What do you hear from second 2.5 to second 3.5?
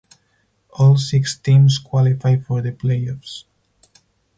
the playoffs.